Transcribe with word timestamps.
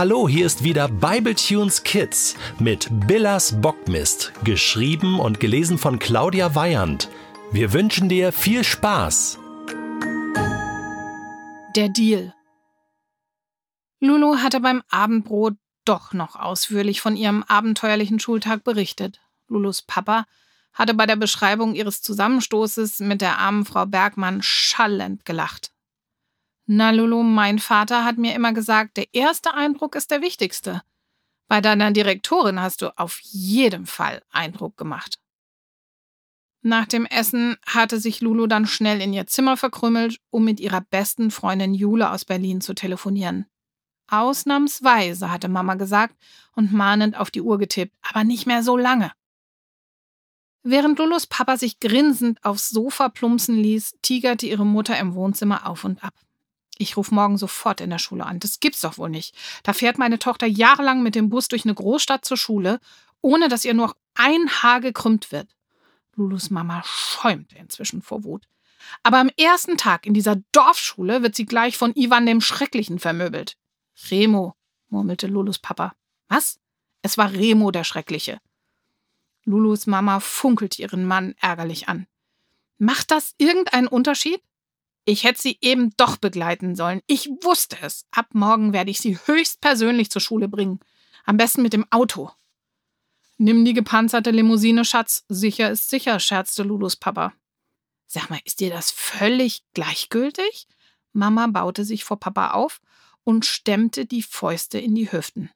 Hallo, 0.00 0.26
hier 0.26 0.46
ist 0.46 0.64
wieder 0.64 0.88
Bibletunes 0.88 1.82
Kids 1.82 2.34
mit 2.58 2.88
Billas 3.06 3.60
Bockmist, 3.60 4.32
geschrieben 4.44 5.20
und 5.20 5.40
gelesen 5.40 5.76
von 5.76 5.98
Claudia 5.98 6.54
Weyand. 6.54 7.10
Wir 7.52 7.74
wünschen 7.74 8.08
dir 8.08 8.32
viel 8.32 8.64
Spaß. 8.64 9.38
Der 11.76 11.90
Deal. 11.90 12.32
Lulu 14.00 14.38
hatte 14.38 14.60
beim 14.60 14.82
Abendbrot 14.88 15.56
doch 15.84 16.14
noch 16.14 16.34
ausführlich 16.34 17.02
von 17.02 17.14
ihrem 17.14 17.42
abenteuerlichen 17.42 18.20
Schultag 18.20 18.64
berichtet. 18.64 19.20
Lulus 19.48 19.82
Papa 19.82 20.24
hatte 20.72 20.94
bei 20.94 21.04
der 21.04 21.16
Beschreibung 21.16 21.74
ihres 21.74 22.00
Zusammenstoßes 22.00 23.00
mit 23.00 23.20
der 23.20 23.38
armen 23.38 23.66
Frau 23.66 23.84
Bergmann 23.84 24.40
schallend 24.40 25.26
gelacht. 25.26 25.72
Na, 26.72 26.92
Lulu, 26.92 27.24
mein 27.24 27.58
Vater 27.58 28.04
hat 28.04 28.16
mir 28.16 28.32
immer 28.32 28.52
gesagt, 28.52 28.96
der 28.96 29.12
erste 29.12 29.54
Eindruck 29.54 29.96
ist 29.96 30.12
der 30.12 30.22
wichtigste. 30.22 30.82
Bei 31.48 31.60
deiner 31.60 31.90
Direktorin 31.90 32.60
hast 32.60 32.82
du 32.82 32.96
auf 32.96 33.18
jeden 33.22 33.86
Fall 33.86 34.22
Eindruck 34.30 34.76
gemacht. 34.76 35.18
Nach 36.62 36.86
dem 36.86 37.06
Essen 37.06 37.56
hatte 37.66 37.98
sich 37.98 38.20
Lulu 38.20 38.46
dann 38.46 38.68
schnell 38.68 39.00
in 39.00 39.12
ihr 39.12 39.26
Zimmer 39.26 39.56
verkrümmelt, 39.56 40.20
um 40.30 40.44
mit 40.44 40.60
ihrer 40.60 40.80
besten 40.80 41.32
Freundin 41.32 41.74
Jule 41.74 42.08
aus 42.08 42.24
Berlin 42.24 42.60
zu 42.60 42.72
telefonieren. 42.72 43.46
Ausnahmsweise, 44.06 45.28
hatte 45.28 45.48
Mama 45.48 45.74
gesagt 45.74 46.14
und 46.54 46.72
mahnend 46.72 47.18
auf 47.18 47.32
die 47.32 47.42
Uhr 47.42 47.58
getippt, 47.58 47.96
aber 48.00 48.22
nicht 48.22 48.46
mehr 48.46 48.62
so 48.62 48.76
lange. 48.76 49.10
Während 50.62 51.00
Lulus 51.00 51.26
Papa 51.26 51.56
sich 51.56 51.80
grinsend 51.80 52.44
aufs 52.44 52.70
Sofa 52.70 53.08
plumpsen 53.08 53.56
ließ, 53.56 53.96
tigerte 54.02 54.46
ihre 54.46 54.64
Mutter 54.64 54.96
im 55.00 55.14
Wohnzimmer 55.16 55.66
auf 55.66 55.82
und 55.82 56.04
ab. 56.04 56.14
Ich 56.80 56.96
rufe 56.96 57.14
morgen 57.14 57.36
sofort 57.36 57.82
in 57.82 57.90
der 57.90 57.98
Schule 57.98 58.24
an. 58.24 58.40
Das 58.40 58.58
gibt's 58.58 58.80
doch 58.80 58.96
wohl 58.96 59.10
nicht. 59.10 59.36
Da 59.64 59.74
fährt 59.74 59.98
meine 59.98 60.18
Tochter 60.18 60.46
jahrelang 60.46 61.02
mit 61.02 61.14
dem 61.14 61.28
Bus 61.28 61.46
durch 61.46 61.66
eine 61.66 61.74
Großstadt 61.74 62.24
zur 62.24 62.38
Schule, 62.38 62.80
ohne 63.20 63.50
dass 63.50 63.66
ihr 63.66 63.74
nur 63.74 63.94
ein 64.14 64.48
Haar 64.48 64.80
gekrümmt 64.80 65.30
wird. 65.30 65.54
Lulus 66.16 66.48
Mama 66.48 66.82
schäumte 66.86 67.58
inzwischen 67.58 68.00
vor 68.00 68.24
Wut. 68.24 68.48
Aber 69.02 69.18
am 69.18 69.28
ersten 69.38 69.76
Tag 69.76 70.06
in 70.06 70.14
dieser 70.14 70.36
Dorfschule 70.52 71.22
wird 71.22 71.34
sie 71.34 71.44
gleich 71.44 71.76
von 71.76 71.94
Ivan 71.94 72.24
dem 72.24 72.40
Schrecklichen 72.40 72.98
vermöbelt. 72.98 73.58
Remo, 74.10 74.54
murmelte 74.88 75.26
Lulus 75.26 75.58
Papa. 75.58 75.92
Was? 76.28 76.60
Es 77.02 77.18
war 77.18 77.30
Remo 77.30 77.72
der 77.72 77.84
Schreckliche. 77.84 78.40
Lulus 79.44 79.86
Mama 79.86 80.18
funkelte 80.18 80.80
ihren 80.80 81.04
Mann 81.04 81.34
ärgerlich 81.40 81.90
an. 81.90 82.06
Macht 82.78 83.10
das 83.10 83.34
irgendeinen 83.36 83.86
Unterschied? 83.86 84.40
Ich 85.04 85.24
hätte 85.24 85.40
sie 85.40 85.58
eben 85.60 85.90
doch 85.96 86.16
begleiten 86.16 86.74
sollen. 86.76 87.00
Ich 87.06 87.28
wusste 87.42 87.76
es. 87.82 88.04
Ab 88.10 88.28
morgen 88.32 88.72
werde 88.72 88.90
ich 88.90 89.00
sie 89.00 89.18
höchstpersönlich 89.24 90.10
zur 90.10 90.20
Schule 90.20 90.48
bringen. 90.48 90.80
Am 91.24 91.36
besten 91.36 91.62
mit 91.62 91.72
dem 91.72 91.86
Auto. 91.90 92.30
Nimm 93.38 93.64
die 93.64 93.72
gepanzerte 93.72 94.30
Limousine, 94.30 94.84
Schatz. 94.84 95.24
Sicher 95.28 95.70
ist 95.70 95.88
sicher, 95.88 96.20
scherzte 96.20 96.62
Lulus 96.62 96.96
Papa. 96.96 97.32
Sag 98.06 98.28
mal, 98.28 98.40
ist 98.44 98.60
dir 98.60 98.70
das 98.70 98.90
völlig 98.90 99.62
gleichgültig? 99.72 100.66
Mama 101.12 101.46
baute 101.46 101.84
sich 101.84 102.04
vor 102.04 102.20
Papa 102.20 102.50
auf 102.50 102.80
und 103.24 103.46
stemmte 103.46 104.06
die 104.06 104.22
Fäuste 104.22 104.78
in 104.78 104.94
die 104.94 105.10
Hüften. 105.10 105.50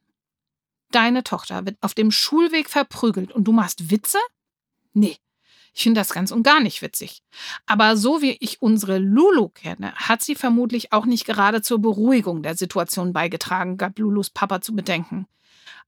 Deine 0.91 1.23
Tochter 1.23 1.65
wird 1.65 1.77
auf 1.81 1.93
dem 1.93 2.11
Schulweg 2.11 2.69
verprügelt 2.69 3.31
und 3.31 3.43
du 3.43 3.51
machst 3.51 3.91
Witze? 3.91 4.19
Nee, 4.93 5.17
ich 5.75 5.83
finde 5.83 5.99
das 5.99 6.13
ganz 6.13 6.31
und 6.31 6.43
gar 6.43 6.61
nicht 6.61 6.81
witzig. 6.81 7.21
Aber 7.65 7.97
so 7.97 8.21
wie 8.21 8.37
ich 8.39 8.61
unsere 8.61 8.97
Lulu 8.97 9.49
kenne, 9.49 9.93
hat 9.95 10.21
sie 10.21 10.35
vermutlich 10.35 10.93
auch 10.93 11.05
nicht 11.05 11.25
gerade 11.25 11.61
zur 11.61 11.79
Beruhigung 11.79 12.41
der 12.41 12.55
Situation 12.55 13.11
beigetragen, 13.11 13.75
gab 13.75 13.99
Lulus 13.99 14.29
Papa 14.29 14.61
zu 14.61 14.73
bedenken. 14.73 15.27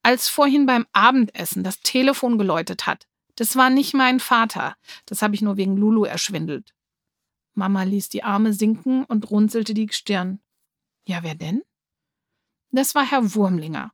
Als 0.03 0.27
vorhin 0.27 0.65
beim 0.65 0.85
Abendessen 0.91 1.63
das 1.63 1.79
Telefon 1.79 2.37
geläutet 2.37 2.85
hat, 2.85 3.07
das 3.37 3.55
war 3.55 3.69
nicht 3.69 3.93
mein 3.93 4.19
Vater. 4.19 4.75
Das 5.05 5.21
habe 5.21 5.35
ich 5.35 5.41
nur 5.41 5.55
wegen 5.55 5.77
Lulu 5.77 6.03
erschwindelt. 6.03 6.73
Mama 7.53 7.83
ließ 7.83 8.09
die 8.09 8.23
Arme 8.23 8.51
sinken 8.51 9.05
und 9.05 9.31
runzelte 9.31 9.73
die 9.73 9.87
Stirn. 9.91 10.41
Ja, 11.05 11.23
wer 11.23 11.35
denn? 11.35 11.61
Das 12.71 12.93
war 12.93 13.09
Herr 13.09 13.33
Wurmlinger. 13.35 13.93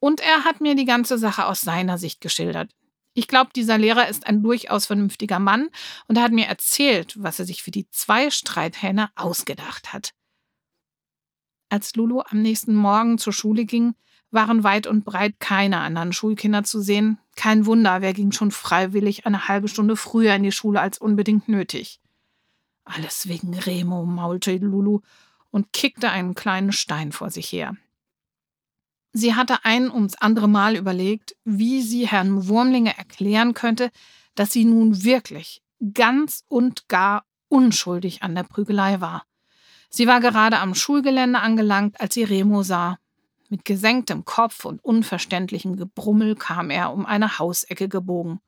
Und 0.00 0.20
er 0.20 0.42
hat 0.42 0.60
mir 0.60 0.74
die 0.74 0.84
ganze 0.84 1.16
Sache 1.16 1.46
aus 1.46 1.60
seiner 1.60 1.96
Sicht 1.96 2.20
geschildert. 2.20 2.72
Ich 3.18 3.26
glaube, 3.26 3.50
dieser 3.52 3.78
Lehrer 3.78 4.06
ist 4.06 4.28
ein 4.28 4.44
durchaus 4.44 4.86
vernünftiger 4.86 5.40
Mann 5.40 5.70
und 6.06 6.16
er 6.16 6.22
hat 6.22 6.30
mir 6.30 6.46
erzählt, 6.46 7.16
was 7.18 7.40
er 7.40 7.46
sich 7.46 7.64
für 7.64 7.72
die 7.72 7.90
zwei 7.90 8.30
Streithähne 8.30 9.10
ausgedacht 9.16 9.92
hat. 9.92 10.14
Als 11.68 11.96
Lulu 11.96 12.20
am 12.20 12.42
nächsten 12.42 12.76
Morgen 12.76 13.18
zur 13.18 13.32
Schule 13.32 13.64
ging, 13.64 13.96
waren 14.30 14.62
weit 14.62 14.86
und 14.86 15.04
breit 15.04 15.40
keine 15.40 15.80
anderen 15.80 16.12
Schulkinder 16.12 16.62
zu 16.62 16.80
sehen. 16.80 17.18
Kein 17.34 17.66
Wunder, 17.66 18.02
wer 18.02 18.12
ging 18.14 18.30
schon 18.30 18.52
freiwillig 18.52 19.26
eine 19.26 19.48
halbe 19.48 19.66
Stunde 19.66 19.96
früher 19.96 20.36
in 20.36 20.44
die 20.44 20.52
Schule 20.52 20.80
als 20.80 20.98
unbedingt 20.98 21.48
nötig. 21.48 21.98
Alles 22.84 23.26
wegen 23.26 23.52
Remo, 23.52 24.04
maulte 24.04 24.56
Lulu 24.58 25.00
und 25.50 25.72
kickte 25.72 26.10
einen 26.10 26.36
kleinen 26.36 26.70
Stein 26.70 27.10
vor 27.10 27.30
sich 27.30 27.50
her. 27.50 27.76
Sie 29.12 29.34
hatte 29.34 29.64
ein 29.64 29.90
ums 29.90 30.14
andere 30.16 30.48
Mal 30.48 30.76
überlegt, 30.76 31.34
wie 31.44 31.82
sie 31.82 32.06
Herrn 32.06 32.48
Wurmlinge 32.48 32.96
erklären 32.96 33.54
könnte, 33.54 33.90
dass 34.34 34.52
sie 34.52 34.64
nun 34.64 35.02
wirklich 35.02 35.62
ganz 35.94 36.44
und 36.48 36.88
gar 36.88 37.24
unschuldig 37.48 38.22
an 38.22 38.34
der 38.34 38.42
Prügelei 38.42 39.00
war. 39.00 39.24
Sie 39.90 40.06
war 40.06 40.20
gerade 40.20 40.58
am 40.58 40.74
Schulgelände 40.74 41.40
angelangt, 41.40 42.00
als 42.00 42.14
sie 42.14 42.24
Remo 42.24 42.62
sah. 42.62 42.98
Mit 43.48 43.64
gesenktem 43.64 44.26
Kopf 44.26 44.66
und 44.66 44.84
unverständlichem 44.84 45.76
Gebrummel 45.76 46.36
kam 46.36 46.68
er 46.68 46.92
um 46.92 47.06
eine 47.06 47.38
Hausecke 47.38 47.88
gebogen. 47.88 48.40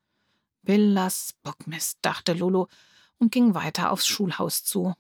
Billas 0.63 1.35
Bockmist, 1.43 1.99
dachte 2.03 2.35
Lulu 2.35 2.67
und 3.19 3.33
ging 3.33 3.55
weiter 3.55 3.91
aufs 3.91 4.07
Schulhaus 4.07 4.63
zu. 4.65 4.95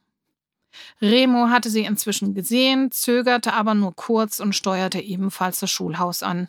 Remo 1.00 1.48
hatte 1.48 1.70
sie 1.70 1.84
inzwischen 1.84 2.34
gesehen, 2.34 2.90
zögerte 2.90 3.52
aber 3.52 3.74
nur 3.74 3.94
kurz 3.94 4.40
und 4.40 4.54
steuerte 4.54 5.00
ebenfalls 5.00 5.60
das 5.60 5.70
Schulhaus 5.70 6.22
an. 6.22 6.48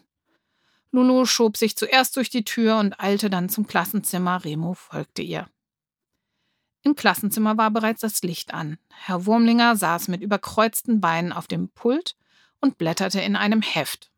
Lulu 0.92 1.26
schob 1.26 1.58
sich 1.58 1.78
zuerst 1.78 2.18
durch 2.18 2.30
die 2.30 2.44
Tür 2.44 2.78
und 2.78 3.00
eilte 3.00 3.30
dann 3.30 3.50
zum 3.50 3.66
Klassenzimmer. 3.66 4.44
Remo 4.44 4.74
folgte 4.74 5.22
ihr. 5.22 5.48
Im 6.84 6.96
Klassenzimmer 6.96 7.58
war 7.58 7.72
bereits 7.72 8.02
das 8.02 8.22
Licht 8.24 8.54
an. 8.54 8.78
Herr 8.90 9.26
Wurmlinger 9.26 9.76
saß 9.76 10.08
mit 10.08 10.22
überkreuzten 10.22 11.00
Beinen 11.00 11.32
auf 11.32 11.48
dem 11.48 11.70
Pult 11.70 12.16
und 12.60 12.78
blätterte 12.78 13.22
in 13.22 13.36
einem 13.36 13.62
Heft. 13.62 14.12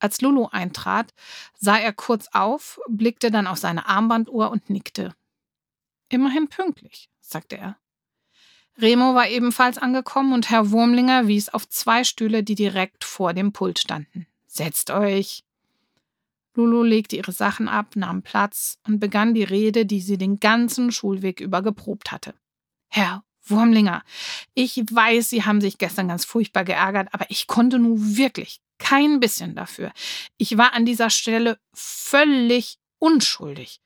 Als 0.00 0.20
Lulu 0.20 0.46
eintrat, 0.50 1.12
sah 1.58 1.76
er 1.76 1.92
kurz 1.92 2.28
auf, 2.32 2.80
blickte 2.88 3.30
dann 3.30 3.46
auf 3.46 3.58
seine 3.58 3.86
Armbanduhr 3.86 4.50
und 4.50 4.70
nickte. 4.70 5.14
Immerhin 6.08 6.48
pünktlich, 6.48 7.10
sagte 7.20 7.58
er. 7.58 7.76
Remo 8.80 9.14
war 9.14 9.28
ebenfalls 9.28 9.76
angekommen 9.76 10.32
und 10.32 10.50
Herr 10.50 10.70
Wurmlinger 10.70 11.26
wies 11.26 11.48
auf 11.48 11.68
zwei 11.68 12.04
Stühle, 12.04 12.44
die 12.44 12.54
direkt 12.54 13.04
vor 13.04 13.32
dem 13.34 13.52
Pult 13.52 13.78
standen. 13.80 14.26
Setzt 14.46 14.90
euch! 14.90 15.44
Lulu 16.54 16.82
legte 16.82 17.16
ihre 17.16 17.32
Sachen 17.32 17.68
ab, 17.68 17.94
nahm 17.94 18.22
Platz 18.22 18.78
und 18.86 18.98
begann 18.98 19.34
die 19.34 19.44
Rede, 19.44 19.86
die 19.86 20.00
sie 20.00 20.18
den 20.18 20.40
ganzen 20.40 20.90
Schulweg 20.90 21.40
über 21.40 21.62
geprobt 21.62 22.10
hatte. 22.10 22.34
Herr 22.88 23.22
Wurmlinger, 23.44 24.02
ich 24.54 24.82
weiß, 24.90 25.30
Sie 25.30 25.44
haben 25.44 25.60
sich 25.60 25.78
gestern 25.78 26.08
ganz 26.08 26.24
furchtbar 26.24 26.64
geärgert, 26.64 27.08
aber 27.12 27.26
ich 27.30 27.46
konnte 27.46 27.78
nun 27.78 28.16
wirklich 28.16 28.60
kein 28.78 29.20
bisschen 29.20 29.54
dafür. 29.54 29.92
Ich 30.36 30.56
war 30.56 30.72
an 30.74 30.84
dieser 30.84 31.10
Stelle 31.10 31.58
völlig 31.72 32.78
unschuldig. 32.98 33.80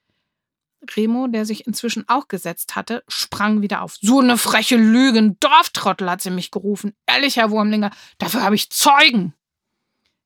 Remo, 0.97 1.27
der 1.27 1.47
sich 1.47 1.67
inzwischen 1.67 2.09
auch 2.09 2.29
gesetzt 2.29 2.77
hatte, 2.77 3.03
sprang 3.09 3.63
wieder 3.63 3.83
auf. 3.83 3.97
So 4.01 4.21
eine 4.21 4.39
freche 4.39 4.77
Lüge, 4.77 5.19
ein 5.19 5.37
Dorftrottel 5.41 6.11
hat 6.11 6.21
sie 6.21 6.31
mich 6.31 6.51
gerufen. 6.51 6.95
Ehrlich, 7.07 7.37
Herr 7.37 7.51
Wurmlinger, 7.51 7.91
dafür 8.19 8.43
habe 8.43 8.55
ich 8.55 8.71
Zeugen. 8.71 9.35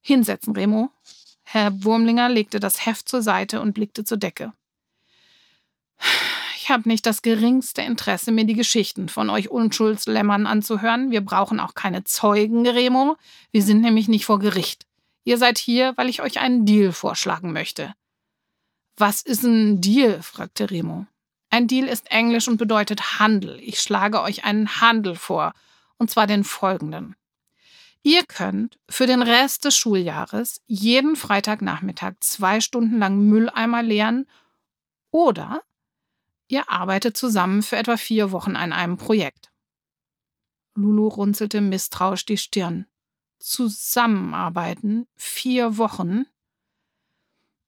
Hinsetzen, 0.00 0.54
Remo. 0.54 0.90
Herr 1.42 1.84
Wurmlinger 1.84 2.28
legte 2.28 2.60
das 2.60 2.86
Heft 2.86 3.08
zur 3.08 3.22
Seite 3.22 3.60
und 3.60 3.72
blickte 3.72 4.04
zur 4.04 4.16
Decke. 4.16 4.52
Ich 6.56 6.70
habe 6.70 6.88
nicht 6.88 7.06
das 7.06 7.22
geringste 7.22 7.82
Interesse, 7.82 8.32
mir 8.32 8.44
die 8.44 8.54
Geschichten 8.54 9.08
von 9.08 9.30
euch 9.30 9.50
Unschuldslämmern 9.50 10.46
anzuhören. 10.46 11.12
Wir 11.12 11.20
brauchen 11.20 11.60
auch 11.60 11.74
keine 11.74 12.02
Zeugen, 12.02 12.66
Remo. 12.66 13.16
Wir 13.52 13.62
sind 13.62 13.82
nämlich 13.82 14.08
nicht 14.08 14.26
vor 14.26 14.40
Gericht. 14.40 14.84
Ihr 15.22 15.38
seid 15.38 15.58
hier, 15.58 15.92
weil 15.96 16.08
ich 16.08 16.22
euch 16.22 16.40
einen 16.40 16.66
Deal 16.66 16.90
vorschlagen 16.92 17.52
möchte. 17.52 17.94
Was 18.96 19.22
ist 19.22 19.42
ein 19.42 19.80
Deal? 19.80 20.22
fragte 20.22 20.70
Remo. 20.70 21.06
Ein 21.50 21.68
Deal 21.68 21.86
ist 21.86 22.10
Englisch 22.10 22.48
und 22.48 22.56
bedeutet 22.56 23.18
Handel. 23.18 23.58
Ich 23.60 23.80
schlage 23.80 24.22
euch 24.22 24.44
einen 24.44 24.80
Handel 24.80 25.14
vor, 25.14 25.52
und 25.98 26.10
zwar 26.10 26.26
den 26.26 26.44
folgenden. 26.44 27.14
Ihr 28.02 28.24
könnt 28.24 28.78
für 28.88 29.06
den 29.06 29.20
Rest 29.20 29.64
des 29.64 29.76
Schuljahres 29.76 30.62
jeden 30.66 31.16
Freitagnachmittag 31.16 32.14
zwei 32.20 32.60
Stunden 32.60 32.98
lang 32.98 33.18
Mülleimer 33.18 33.82
leeren 33.82 34.26
oder 35.10 35.62
ihr 36.48 36.70
arbeitet 36.70 37.16
zusammen 37.16 37.62
für 37.62 37.76
etwa 37.76 37.96
vier 37.96 38.30
Wochen 38.30 38.54
an 38.54 38.72
einem 38.72 38.96
Projekt. 38.96 39.50
Lulu 40.76 41.08
runzelte 41.08 41.60
misstrauisch 41.60 42.24
die 42.26 42.38
Stirn. 42.38 42.86
zusammenarbeiten. 43.38 45.06
Vier 45.16 45.76
Wochen. 45.76 46.26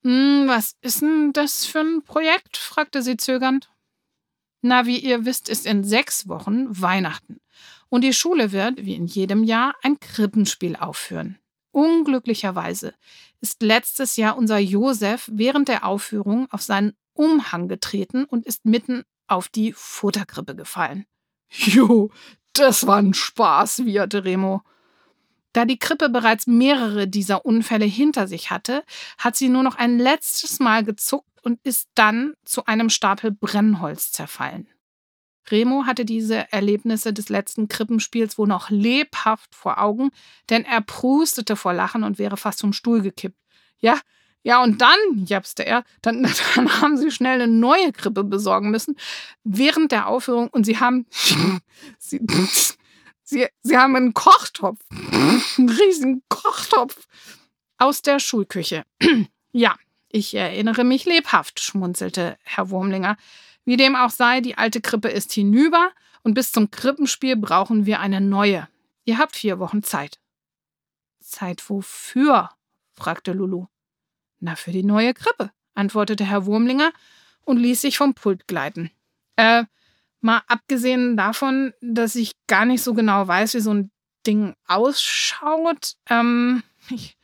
Hm, 0.05 0.45
was 0.47 0.77
ist 0.81 1.03
denn 1.03 1.33
das 1.33 1.67
für 1.67 1.81
ein 1.81 2.03
Projekt? 2.03 2.57
fragte 2.57 3.03
sie 3.03 3.17
zögernd. 3.17 3.71
Na, 4.61 4.87
wie 4.87 4.99
ihr 4.99 5.25
wisst, 5.25 5.49
ist 5.49 5.67
in 5.67 5.85
sechs 5.85 6.29
Wochen 6.29 6.67
Weihnachten. 6.81 7.41
Und 7.89 8.03
die 8.03 8.13
Schule 8.13 8.53
wird, 8.53 8.85
wie 8.85 8.95
in 8.95 9.07
jedem 9.07 9.45
Jahr, 9.45 9.75
ein 9.83 9.99
Krippenspiel 10.01 10.77
aufführen. 10.77 11.39
Unglücklicherweise 11.71 12.95
ist 13.41 13.63
letztes 13.63 14.17
Jahr 14.17 14.37
unser 14.37 14.59
Josef 14.59 15.29
während 15.33 15.69
der 15.69 15.85
Aufführung 15.85 16.51
auf 16.51 16.63
seinen 16.63 16.95
Umhang 17.13 17.69
getreten 17.69 18.25
und 18.25 18.47
ist 18.47 18.65
mitten 18.65 19.05
auf 19.27 19.49
die 19.49 19.73
Futterkrippe 19.73 20.57
gefallen. 20.57 21.07
Jo, 21.51 22.11
das 22.53 22.87
war 22.87 22.97
ein 22.97 23.15
Spaß, 23.15 23.85
wieherte 23.85 24.25
Remo. 24.25 24.63
Da 25.59 25.65
die 25.65 25.81
Krippe 25.81 26.09
bereits 26.09 26.47
mehrere 26.47 27.09
dieser 27.09 27.45
Unfälle 27.45 27.85
hinter 27.85 28.29
sich 28.29 28.53
hatte, 28.53 28.85
hat 29.19 29.35
sie 29.35 29.49
nur 29.49 29.65
noch 29.65 29.75
ein 29.75 29.99
letztes 29.99 30.61
Mal 30.61 30.85
gezuckt 30.85 31.41
und 31.43 31.59
ist 31.65 31.89
dann 31.97 32.35
zu 32.45 32.67
einem 32.67 32.91
Stapel 32.91 33.33
Brennholz 33.33 34.13
zerfallen. 34.13 34.69
Remo 35.51 35.83
hatte 35.85 36.05
diese 36.05 36.53
Erlebnisse 36.53 37.13
des 37.13 37.29
letzten 37.29 37.67
Krippenspiels 37.67 38.39
wohl 38.39 38.47
noch 38.47 38.71
lebhaft 38.71 39.53
vor 39.53 39.83
Augen, 39.83 40.11
denn 40.49 40.65
er 40.65 40.81
prustete 40.81 41.57
vor 41.57 41.75
Lachen 41.75 42.05
und 42.05 42.21
wäre 42.21 42.37
fast 42.37 42.61
vom 42.61 42.73
Stuhl 42.73 43.03
gekippt. 43.03 43.41
Ja, 43.81 43.99
ja, 44.45 44.63
und 44.63 44.81
dann, 44.81 45.25
japste 45.27 45.67
er, 45.67 45.83
dann, 46.03 46.23
dann 46.55 46.81
haben 46.81 46.97
sie 46.97 47.11
schnell 47.11 47.43
eine 47.43 47.53
neue 47.53 47.91
Krippe 47.91 48.23
besorgen 48.23 48.71
müssen 48.71 48.97
während 49.43 49.91
der 49.91 50.07
Aufführung 50.07 50.51
und 50.51 50.63
sie 50.63 50.79
haben, 50.79 51.07
sie, 51.99 52.21
sie, 53.29 53.47
sie 53.63 53.77
haben 53.77 53.95
einen 53.97 54.15
Kochtopf, 54.15 54.79
einen 54.91 55.69
riesigen 55.69 56.23
Kochtopf 56.29 57.07
aus 57.77 58.03
der 58.03 58.19
Schulküche. 58.19 58.85
ja, 59.53 59.77
ich 60.09 60.35
erinnere 60.35 60.85
mich 60.85 61.05
lebhaft, 61.05 61.61
schmunzelte 61.61 62.39
Herr 62.43 62.71
Wurmlinger. 62.71 63.17
Wie 63.65 63.77
dem 63.77 63.97
auch 63.97 64.11
sei, 64.11 64.41
die 64.41 64.57
alte 64.57 64.81
Krippe 64.81 65.09
ist 65.09 65.33
hinüber 65.33 65.91
und 66.23 66.35
bis 66.35 66.53
zum 66.53 66.71
Krippenspiel 66.71 67.37
brauchen 67.37 67.87
wir 67.87 68.01
eine 68.01 68.21
neue. 68.21 68.67
Ihr 69.05 69.19
habt 69.19 69.37
vier 69.37 69.59
Wochen 69.59 69.83
Zeit. 69.83 70.19
Zeit 71.21 71.69
wofür? 71.69 72.51
fragte 72.95 73.33
Lulu. 73.33 73.67
Na, 74.41 74.57
für 74.57 74.73
die 74.73 74.85
neue 74.85 75.15
Krippe, 75.15 75.51
antwortete 75.75 76.25
Herr 76.25 76.47
Wurmlinger 76.47 76.93
und 77.45 77.59
ließ 77.59 77.83
sich 77.83 77.99
vom 77.99 78.15
Pult 78.15 78.47
gleiten. 78.47 78.91
Äh, 79.37 79.65
mal 80.21 80.43
abgesehen 80.47 81.17
davon, 81.17 81.73
dass 81.81 82.17
ich 82.17 82.33
gar 82.47 82.65
nicht 82.65 82.83
so 82.83 82.95
genau 82.95 83.27
weiß, 83.27 83.55
wie 83.55 83.61
so 83.61 83.73
ein 83.73 83.91
Ding 84.27 84.55
ausschaut, 84.67 85.95
ähm, 86.09 86.63
ich 86.91 87.17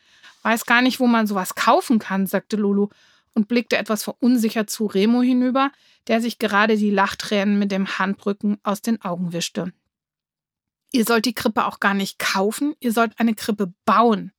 weiß 0.42 0.66
gar 0.66 0.82
nicht, 0.82 1.00
wo 1.00 1.06
man 1.06 1.26
sowas 1.26 1.54
kaufen 1.54 1.98
kann, 1.98 2.26
sagte 2.26 2.56
Lulu 2.56 2.88
und 3.34 3.48
blickte 3.48 3.76
etwas 3.76 4.04
verunsichert 4.04 4.70
zu 4.70 4.86
Remo 4.86 5.22
hinüber, 5.22 5.70
der 6.06 6.20
sich 6.20 6.38
gerade 6.38 6.76
die 6.76 6.90
Lachtränen 6.90 7.58
mit 7.58 7.72
dem 7.72 7.98
Handrücken 7.98 8.58
aus 8.62 8.80
den 8.80 9.02
Augen 9.02 9.32
wischte. 9.32 9.72
Ihr 10.92 11.04
sollt 11.04 11.24
die 11.24 11.34
Krippe 11.34 11.66
auch 11.66 11.80
gar 11.80 11.94
nicht 11.94 12.18
kaufen, 12.18 12.74
ihr 12.78 12.92
sollt 12.92 13.18
eine 13.18 13.34
Krippe 13.34 13.72
bauen. 13.84 14.32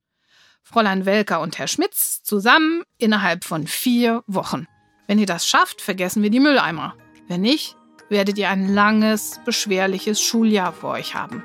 Fräulein 0.64 1.06
Welker 1.06 1.42
und 1.42 1.60
Herr 1.60 1.68
Schmitz 1.68 2.24
zusammen 2.24 2.84
innerhalb 2.98 3.44
von 3.44 3.68
vier 3.68 4.24
Wochen. 4.26 4.68
Wenn 5.06 5.20
ihr 5.20 5.28
das 5.28 5.48
schafft, 5.48 5.82
vergessen 5.82 6.24
wir 6.24 6.30
die 6.30 6.40
Mülleimer. 6.40 6.96
Wenn 7.28 7.42
nicht, 7.42 7.76
werdet 8.10 8.38
ihr 8.38 8.50
ein 8.50 8.74
langes, 8.74 9.40
beschwerliches 9.46 10.22
Schuljahr 10.22 10.74
vor 10.74 10.92
euch 10.92 11.16
haben. 11.16 11.44